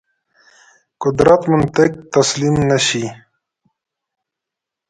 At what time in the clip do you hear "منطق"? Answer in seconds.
1.51-1.91